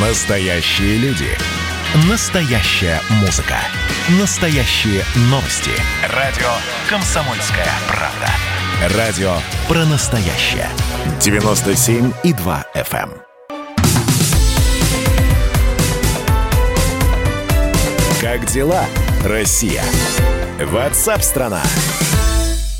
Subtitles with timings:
[0.00, 1.26] Настоящие люди.
[2.08, 3.56] Настоящая музыка.
[4.20, 5.72] Настоящие новости.
[6.14, 6.46] Радио
[6.88, 8.96] «Комсомольская правда».
[8.96, 9.32] Радио
[9.66, 10.68] про настоящее.
[11.18, 13.10] 97,2 FM.
[13.10, 13.22] эм.
[18.20, 18.84] Как дела,
[19.24, 19.82] Россия?
[20.60, 21.62] Ватсап-страна!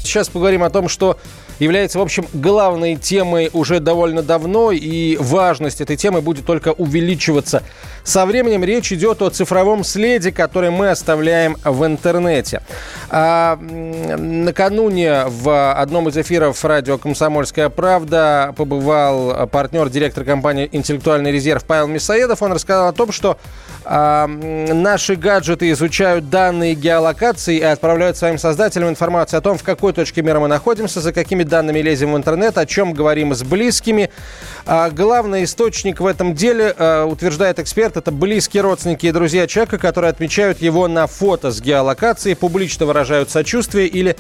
[0.05, 1.19] Сейчас поговорим о том, что
[1.59, 7.63] является, в общем, главной темой уже довольно давно, и важность этой темы будет только увеличиваться.
[8.05, 12.63] Со временем речь идет о цифровом следе, который мы оставляем в интернете.
[13.11, 21.65] А, накануне в одном из эфиров радио «Комсомольская правда» побывал партнер, директор компании «Интеллектуальный резерв»
[21.65, 22.43] Павел Мисаедов.
[22.43, 23.37] Он рассказал о том, что
[23.85, 29.93] а, наши гаджеты изучают данные геолокации и отправляют своим создателям информацию о том, в какой
[29.93, 34.11] точке мира мы находимся, за какими данными лезем в интернет, о чем говорим с близкими.
[34.67, 39.79] А главный источник в этом деле, а, утверждает эксперт, это близкие родственники и друзья человека,
[39.79, 44.17] которые отмечают его на фото с геолокацией, публично выражают сочувствие или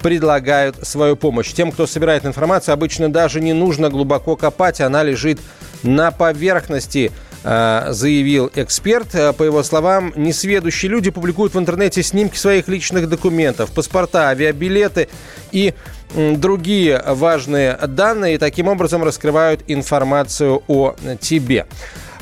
[0.00, 1.52] предлагают свою помощь.
[1.52, 5.38] Тем, кто собирает информацию, обычно даже не нужно глубоко копать, она лежит
[5.82, 7.12] на поверхности
[7.44, 9.10] а, заявил эксперт.
[9.36, 15.08] По его словам, несведущие люди публикуют в интернете снимки своих личных документов, паспорта, авиабилеты
[15.50, 15.74] и
[16.14, 21.66] другие важные данные, и таким образом раскрывают информацию о тебе.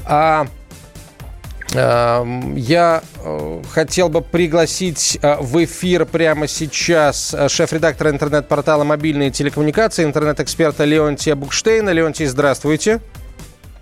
[0.04, 0.46] А
[1.72, 10.02] я э, хотел бы пригласить э, в эфир прямо сейчас э, шеф-редактора интернет-портала «Мобильные телекоммуникации»,
[10.02, 11.90] интернет-эксперта Леонтия Букштейна.
[11.90, 13.00] Леонтий, здравствуйте.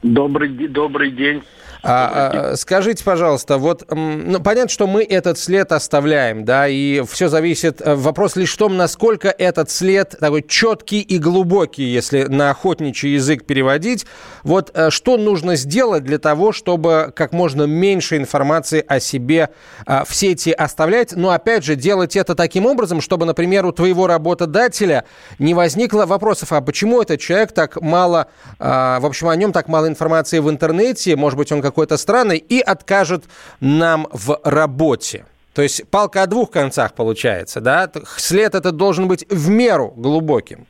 [0.03, 1.43] Добрый, добрый день.
[1.83, 7.29] А, а, скажите, пожалуйста, вот ну, понятно, что мы этот след оставляем, да, и все
[7.29, 7.81] зависит.
[7.81, 13.15] Э, вопрос лишь в том, насколько этот след такой четкий и глубокий, если на охотничий
[13.15, 14.07] язык переводить.
[14.43, 19.51] Вот э, что нужно сделать для того, чтобы как можно меньше информации о себе
[19.87, 24.07] а, в сети оставлять, но опять же делать это таким образом, чтобы, например, у твоего
[24.07, 25.05] работодателя
[25.39, 28.29] не возникло вопросов, а почему этот человек так мало,
[28.59, 32.39] а, в общем, о нем так мало информации в интернете, может быть, он какой-то странный
[32.39, 33.25] и откажет
[33.61, 35.25] нам в работе.
[35.55, 37.91] То есть палка о двух концах получается, да?
[38.17, 40.67] След этот должен быть в меру глубоким.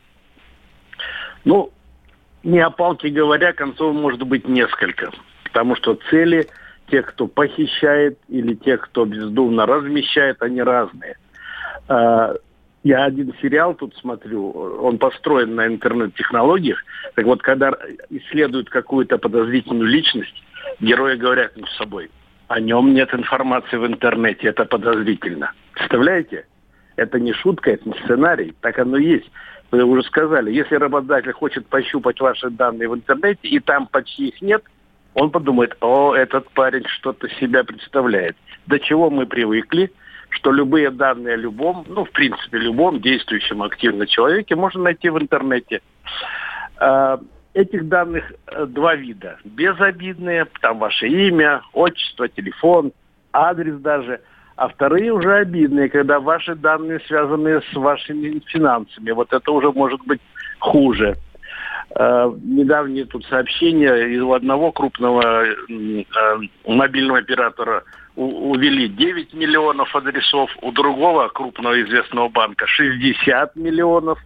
[1.45, 1.71] Ну,
[2.43, 5.11] не о палке говоря, концов может быть несколько.
[5.45, 6.49] Потому что цели
[6.91, 11.17] тех, кто похищает, или тех, кто бездумно размещает, они разные.
[11.89, 12.35] А,
[12.85, 16.83] я один сериал тут смотрю, он построен на интернет-технологиях.
[17.15, 17.75] Так вот, когда
[18.09, 20.43] исследуют какую-то подозрительную личность,
[20.81, 22.11] герои говорят между собой,
[22.49, 25.53] о нем нет информации в интернете, это подозрительно.
[25.73, 26.47] Представляете?
[26.97, 29.31] Это не шутка, это не сценарий, так оно и есть.
[29.71, 34.41] Вы уже сказали, если работодатель хочет пощупать ваши данные в интернете, и там почти их
[34.41, 34.65] нет,
[35.15, 38.37] он подумает, о, этот парень что-то себя представляет.
[38.67, 39.93] До чего мы привыкли,
[40.31, 45.19] что любые данные о любом, ну, в принципе, любом действующем активном человеке можно найти в
[45.19, 45.83] интернете.
[47.59, 49.37] Этих данных э, два вида.
[49.43, 52.93] Безобидные, там ваше имя, отчество, телефон,
[53.33, 54.21] адрес даже.
[54.55, 59.11] А вторые уже обидные, когда ваши данные связаны с вашими финансами.
[59.11, 60.21] Вот это уже может быть
[60.61, 61.17] хуже.
[61.97, 65.55] Э, недавнее тут сообщение из одного крупного э,
[66.65, 67.83] мобильного оператора
[68.15, 74.21] увели 9 миллионов адресов, у другого крупного известного банка 60 миллионов.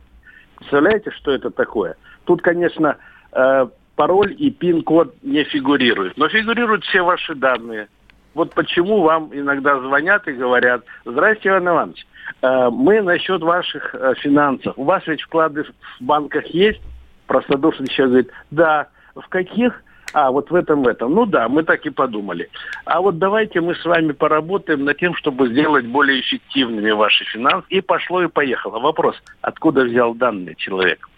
[0.58, 1.96] Представляете, что это такое?
[2.24, 2.98] Тут, конечно,
[3.32, 3.66] э,
[3.96, 6.16] пароль и пин-код не фигурируют.
[6.16, 7.88] Но фигурируют все ваши данные.
[8.34, 12.06] Вот почему вам иногда звонят и говорят, здрасте, Иван Иванович,
[12.40, 14.74] э, мы насчет ваших э, финансов.
[14.76, 16.80] У вас ведь вклады в банках есть?
[17.26, 18.88] Простодушный человек говорит, да.
[19.14, 19.82] В каких?
[20.14, 21.14] А, вот в этом, в этом.
[21.14, 22.50] Ну да, мы так и подумали.
[22.84, 27.66] А вот давайте мы с вами поработаем над тем, чтобы сделать более эффективными ваши финансы.
[27.68, 28.78] И пошло, и поехало.
[28.78, 31.08] Вопрос, откуда взял данные человек?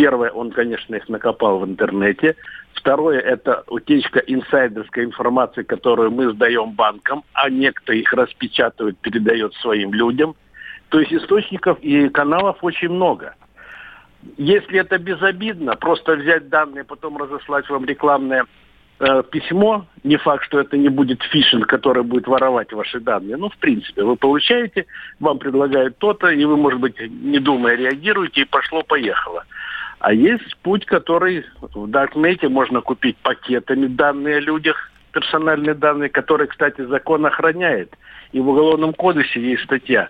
[0.00, 2.34] Первое, он, конечно, их накопал в интернете.
[2.72, 9.92] Второе, это утечка инсайдерской информации, которую мы сдаем банкам, а некто их распечатывает, передает своим
[9.92, 10.36] людям.
[10.88, 13.34] То есть источников и каналов очень много.
[14.38, 18.46] Если это безобидно, просто взять данные, потом разослать вам рекламное
[19.00, 23.36] э, письмо, не факт, что это не будет фишинг, который будет воровать ваши данные.
[23.36, 24.86] Ну, в принципе, вы получаете,
[25.18, 29.44] вам предлагают то-то, и вы, может быть, не думая, реагируете, и пошло-поехало.
[30.00, 36.48] А есть путь, который в Даркнете можно купить пакетами данные о людях, персональные данные, которые,
[36.48, 37.94] кстати, закон охраняет.
[38.32, 40.08] И в Уголовном кодексе есть статья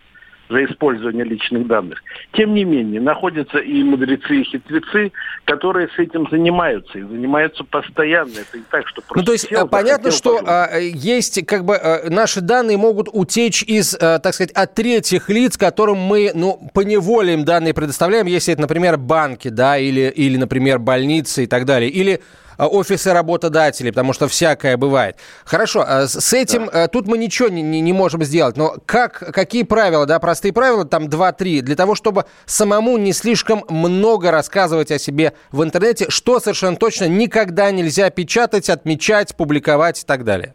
[0.51, 2.03] за использование личных данных.
[2.33, 5.13] Тем не менее, находятся и мудрецы, и хитрецы,
[5.45, 8.33] которые с этим занимаются, и занимаются постоянно.
[8.33, 11.77] Это не так, что просто Ну, то есть сел, понятно, что а, есть, как бы,
[11.77, 16.61] а, наши данные могут утечь из, а, так сказать, от третьих лиц, которым мы, ну,
[16.75, 21.65] поневоле им данные предоставляем, если это, например, банки, да, или, или, например, больницы и так
[21.65, 22.21] далее, или
[22.67, 25.17] офисы работодателей, потому что всякое бывает.
[25.45, 26.85] Хорошо, а с этим да.
[26.85, 30.53] Э, тут мы ничего не, не, не можем сделать, но как, какие правила, да, простые
[30.53, 36.07] правила, там 2-3, для того, чтобы самому не слишком много рассказывать о себе в интернете,
[36.09, 40.55] что совершенно точно никогда нельзя печатать, отмечать, публиковать и так далее?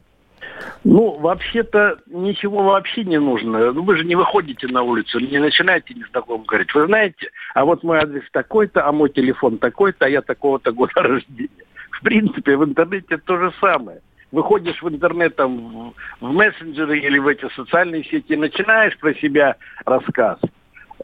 [0.84, 3.72] Ну, вообще-то ничего вообще не нужно.
[3.72, 6.74] Ну, вы же не выходите на улицу, не начинаете незнакомым говорить.
[6.74, 10.94] Вы знаете, а вот мой адрес такой-то, а мой телефон такой-то, а я такого-то года
[10.96, 11.65] рождения.
[11.96, 14.02] В принципе, в интернете то же самое.
[14.32, 19.56] Выходишь в интернет, там, в мессенджеры или в эти социальные сети, начинаешь про себя
[19.86, 20.40] рассказ.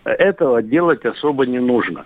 [0.04, 2.04] Этого делать особо не нужно.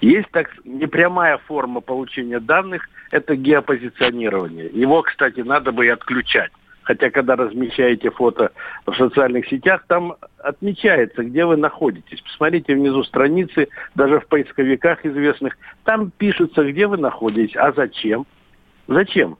[0.00, 4.66] Есть так непрямая форма получения данных, это геопозиционирование.
[4.66, 6.50] Его, кстати, надо бы и отключать.
[6.90, 8.50] Хотя, когда размещаете фото
[8.84, 12.20] в социальных сетях, там отмечается, где вы находитесь.
[12.20, 17.54] Посмотрите внизу страницы, даже в поисковиках известных, там пишется, где вы находитесь.
[17.54, 18.26] А зачем?
[18.88, 19.38] Зачем?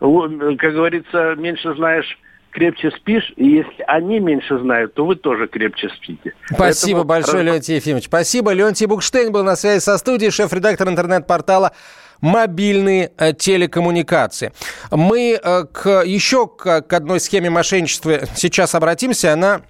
[0.00, 2.18] Как говорится, меньше знаешь,
[2.50, 6.32] крепче спишь, и если они меньше знают, то вы тоже крепче спите.
[6.46, 7.04] Спасибо Поэтому...
[7.04, 8.06] большое, Леонтий Ефимович.
[8.06, 8.52] Спасибо.
[8.52, 11.70] Леонтий Букштейн был на связи со студией, шеф-редактор интернет-портала
[12.20, 14.52] мобильные э, телекоммуникации.
[14.90, 19.32] Мы э, к, еще к, к одной схеме мошенничества сейчас обратимся.
[19.32, 19.62] Она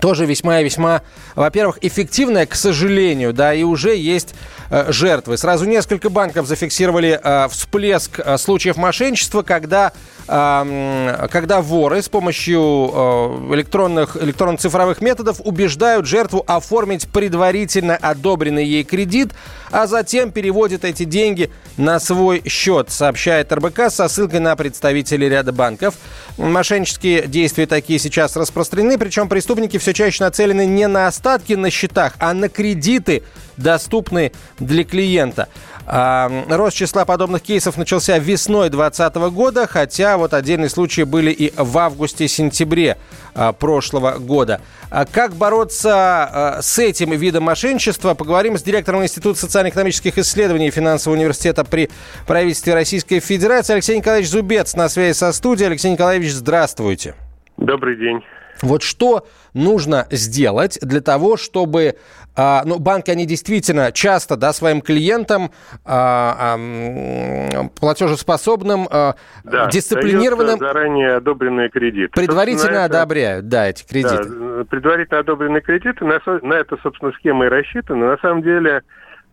[0.00, 1.02] тоже весьма и весьма,
[1.34, 4.34] во-первых, эффективная, к сожалению, да, и уже есть
[4.70, 5.36] э, жертвы.
[5.36, 9.92] Сразу несколько банков зафиксировали э, всплеск э, случаев мошенничества, когда
[10.28, 19.32] когда воры с помощью э, электронных, электронно-цифровых методов убеждают жертву оформить предварительно одобренный ей кредит,
[19.70, 25.52] а затем переводят эти деньги на свой счет, сообщает РБК со ссылкой на представителей ряда
[25.52, 25.94] банков.
[26.36, 32.14] Мошеннические действия такие сейчас распространены, причем преступники все чаще нацелены не на остатки на счетах,
[32.18, 33.22] а на кредиты,
[33.56, 35.48] доступные для клиента.
[35.90, 41.78] Рост числа подобных кейсов начался весной 2020 года, хотя вот отдельные случаи были и в
[41.78, 42.98] августе-сентябре
[43.34, 44.60] а, прошлого года.
[44.90, 51.16] А как бороться а, с этим видом мошенничества, поговорим с директором Института социально-экономических исследований финансового
[51.16, 51.88] университета при
[52.26, 55.68] правительстве Российской Федерации Алексей Николаевич Зубец на связи со студией.
[55.68, 57.14] Алексей Николаевич, здравствуйте.
[57.56, 58.20] Добрый день.
[58.62, 61.96] Вот что нужно сделать для того, чтобы
[62.40, 65.50] а, ну, банки, они действительно часто да, своим клиентам
[65.84, 70.58] а, а, платежеспособным, а, да, дисциплинированным...
[70.60, 72.12] заранее одобренные кредиты.
[72.12, 74.24] Предварительно это, одобряют, да, эти кредиты.
[74.28, 78.10] Да, предварительно одобренные кредиты, на, на это, собственно, схема и рассчитана.
[78.10, 78.82] На самом деле,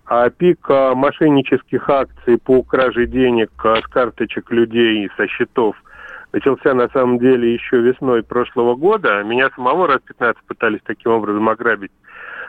[0.07, 5.75] а пик мошеннических акций по краже денег с карточек людей и со счетов
[6.35, 9.23] начался на самом деле еще весной прошлого года.
[9.23, 11.91] Меня самого раз 15 пытались таким образом ограбить.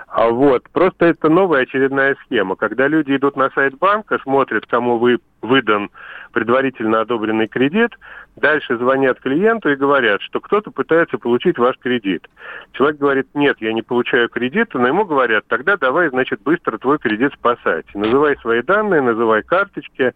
[0.09, 2.57] А вот, просто это новая очередная схема.
[2.57, 5.91] Когда люди идут на сайт банка, смотрят, кому вы выдан
[6.33, 7.93] предварительно одобренный кредит,
[8.35, 12.29] дальше звонят клиенту и говорят, что кто-то пытается получить ваш кредит.
[12.73, 16.99] Человек говорит, нет, я не получаю кредит, но ему говорят, тогда давай, значит, быстро твой
[16.99, 17.87] кредит спасать.
[17.95, 20.13] Называй свои данные, называй карточки,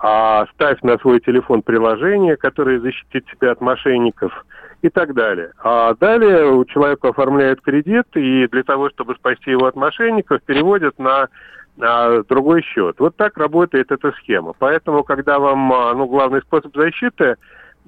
[0.00, 4.44] а ставь на свой телефон приложение, которое защитит тебя от мошенников
[4.82, 5.52] и так далее.
[5.62, 10.98] А далее у человека оформляют кредит, и для того, чтобы спасти его от мошенников, переводят
[10.98, 11.28] на,
[11.76, 12.96] на другой счет.
[13.00, 14.52] Вот так работает эта схема.
[14.56, 17.34] Поэтому, когда вам, а, ну, главный способ защиты,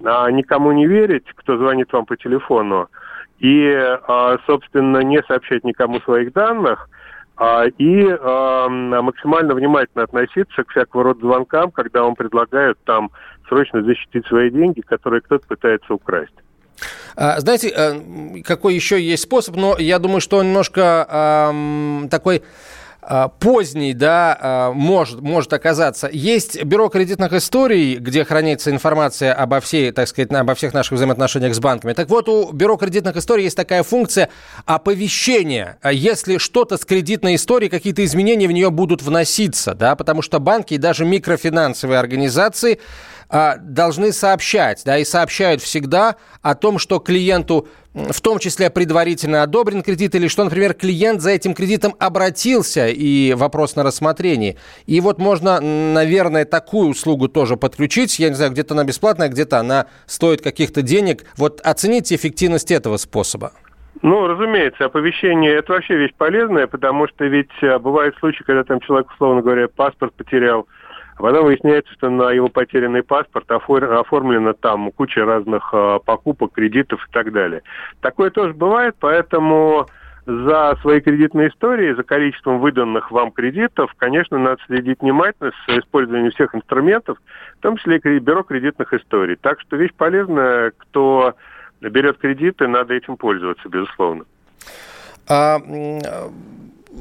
[0.05, 2.89] а, никому не верить, кто звонит вам по телефону,
[3.39, 6.89] и, а, собственно, не сообщать никому своих данных–
[7.79, 13.11] и а, максимально внимательно относиться к всякого рода звонкам, когда вам предлагают там
[13.49, 16.35] срочно защитить свои деньги, которые кто-то пытается украсть.
[17.17, 22.43] А, знаете, э, какой еще есть способ, но я думаю, что он немножко э, такой
[23.39, 26.09] поздний, да, а, может, может оказаться.
[26.13, 31.55] Есть бюро кредитных историй, где хранится информация обо всей, так сказать, обо всех наших взаимоотношениях
[31.55, 31.93] с банками.
[31.93, 34.29] Так вот, у бюро кредитных историй есть такая функция
[34.67, 40.39] оповещения, если что-то с кредитной историей, какие-то изменения в нее будут вноситься, да, потому что
[40.39, 42.81] банки и даже микрофинансовые организации а,
[43.31, 49.83] должны сообщать, да, и сообщают всегда о том, что клиенту в том числе предварительно одобрен
[49.83, 54.57] кредит, или что, например, клиент за этим кредитом обратился, и вопрос на рассмотрении.
[54.87, 58.19] И вот можно, наверное, такую услугу тоже подключить.
[58.19, 61.25] Я не знаю, где-то она бесплатная, где-то она стоит каких-то денег.
[61.37, 63.53] Вот оцените эффективность этого способа.
[64.03, 68.81] Ну, разумеется, оповещение– это вообще вещь полезная, потому что ведь э, бывают случаи, когда там
[68.81, 70.67] человек, условно говоря, паспорт потерял,
[71.21, 77.07] а потом выясняется, что на его потерянный паспорт оформлена там куча разных э, покупок, кредитов
[77.07, 77.61] и так далее.
[78.01, 79.87] Такое тоже бывает, поэтому
[80.25, 86.31] за свои кредитные истории, за количеством выданных вам кредитов, конечно, надо следить внимательно с использованием
[86.31, 87.19] всех инструментов,
[87.59, 89.37] в том числе и бюро кредитных историй.
[89.37, 91.35] Так что вещь полезная, кто
[91.83, 94.25] берет кредиты, надо этим пользоваться, безусловно.
[95.29, 95.59] А,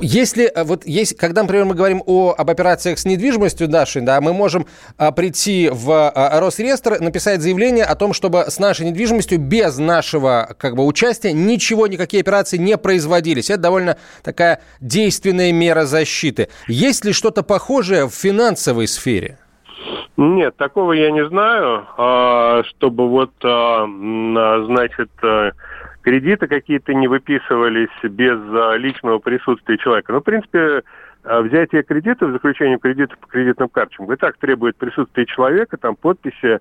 [0.01, 4.21] если э, вот есть, когда, например, мы говорим о, об операциях с недвижимостью нашей, да,
[4.21, 4.65] мы можем
[4.97, 10.55] а, прийти в а, Росреестр, написать заявление о том, чтобы с нашей недвижимостью без нашего
[10.57, 13.49] как бы участия ничего, никакие операции не производились.
[13.49, 16.49] Это довольно такая действенная мера защиты.
[16.67, 19.37] Есть ли что-то похожее в финансовой сфере?
[20.17, 23.85] Нет, такого я не знаю, а, чтобы вот, а,
[24.65, 25.09] значит,
[26.01, 30.13] кредиты какие-то не выписывались без а, личного присутствия человека.
[30.13, 30.83] Ну, в принципе,
[31.23, 36.59] а, взятие кредитов, заключение кредита по кредитным карточкам и так требует присутствия человека, там подписи,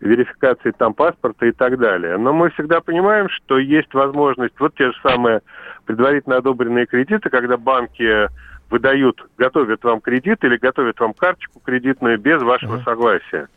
[0.00, 2.16] верификации там паспорта и так далее.
[2.18, 5.40] Но мы всегда понимаем, что есть возможность, вот те же самые
[5.86, 8.28] предварительно одобренные кредиты, когда банки
[8.70, 12.84] выдают, готовят вам кредит или готовят вам карточку кредитную без вашего uh-huh.
[12.84, 13.48] согласия.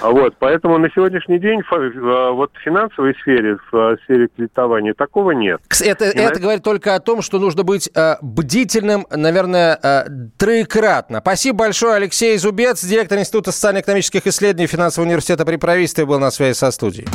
[0.00, 4.94] А вот, поэтому на сегодняшний день а, вот в финансовой сфере, в а, сфере кредитования
[4.94, 5.60] такого нет.
[5.82, 6.40] Это, это на...
[6.40, 10.04] говорит только о том, что нужно быть э, бдительным, наверное, э,
[10.36, 11.20] троекратно.
[11.20, 16.56] Спасибо большое, Алексей Зубец, директор Института социально-экономических исследований Финансового университета при правительстве, был на связи
[16.56, 17.08] со студией.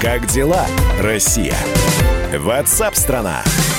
[0.00, 0.66] Как дела,
[1.00, 1.54] Россия?
[2.38, 3.42] Ватсап-страна!
[3.44, 3.73] страна